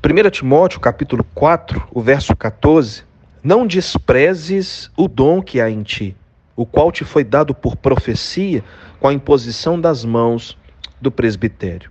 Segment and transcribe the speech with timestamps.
[0.00, 3.02] 1 Timóteo, capítulo 4, o verso 14,
[3.42, 6.14] não desprezes o dom que há em ti,
[6.54, 8.62] o qual te foi dado por profecia
[9.00, 10.56] com a imposição das mãos
[11.00, 11.90] do presbitério.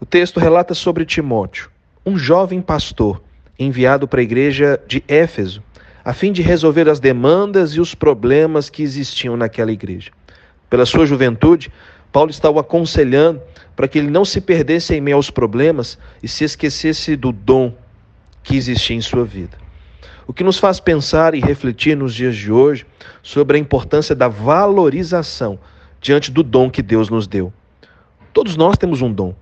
[0.00, 1.70] O texto relata sobre Timóteo,
[2.04, 3.22] um jovem pastor
[3.56, 5.62] enviado para a igreja de Éfeso,
[6.04, 10.10] a fim de resolver as demandas e os problemas que existiam naquela igreja.
[10.68, 11.70] Pela sua juventude,
[12.12, 13.40] Paulo está o aconselhando
[13.76, 17.74] para que ele não se perdesse em meio aos problemas e se esquecesse do dom
[18.42, 19.56] que existia em sua vida.
[20.26, 22.86] O que nos faz pensar e refletir nos dias de hoje
[23.22, 25.58] sobre a importância da valorização
[26.00, 27.52] diante do dom que Deus nos deu.
[28.32, 29.34] Todos nós temos um dom,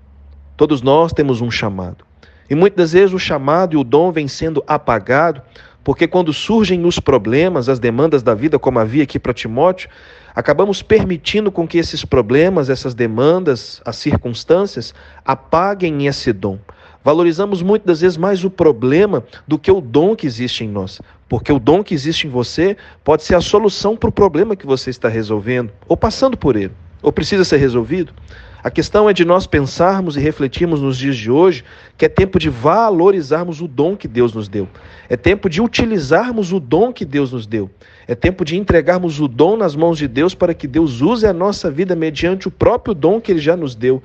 [0.56, 2.04] todos nós temos um chamado.
[2.48, 5.42] E muitas vezes o chamado e o dom vem sendo apagado
[5.82, 9.88] porque quando surgem os problemas, as demandas da vida, como havia aqui para Timóteo,
[10.34, 16.58] acabamos permitindo com que esses problemas, essas demandas, as circunstâncias apaguem esse dom.
[17.02, 21.00] Valorizamos muitas das vezes mais o problema do que o dom que existe em nós.
[21.28, 24.66] Porque o dom que existe em você pode ser a solução para o problema que
[24.66, 28.12] você está resolvendo, ou passando por ele, ou precisa ser resolvido.
[28.62, 31.64] A questão é de nós pensarmos e refletirmos nos dias de hoje
[31.96, 34.68] que é tempo de valorizarmos o dom que Deus nos deu.
[35.08, 37.70] É tempo de utilizarmos o dom que Deus nos deu.
[38.06, 41.32] É tempo de entregarmos o dom nas mãos de Deus para que Deus use a
[41.32, 44.02] nossa vida mediante o próprio dom que Ele já nos deu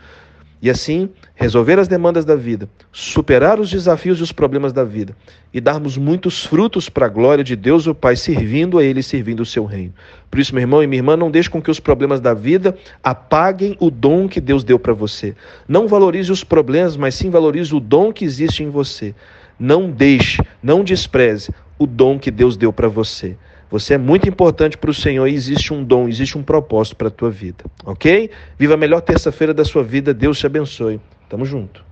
[0.63, 5.13] e assim resolver as demandas da vida, superar os desafios e os problemas da vida
[5.53, 9.03] e darmos muitos frutos para a glória de Deus, o Pai, servindo a Ele e
[9.03, 9.93] servindo o seu reino.
[10.31, 12.77] Por isso, meu irmão e minha irmã, não deixe com que os problemas da vida
[13.03, 15.35] apaguem o dom que Deus deu para você.
[15.67, 19.13] Não valorize os problemas, mas sim valorize o dom que existe em você.
[19.59, 23.35] Não deixe, não despreze o dom que Deus deu para você.
[23.73, 27.07] Você é muito importante para o Senhor e existe um dom, existe um propósito para
[27.07, 28.29] a tua vida, ok?
[28.55, 31.01] Viva a melhor terça-feira da sua vida, Deus te abençoe.
[31.27, 31.81] Tamo junto.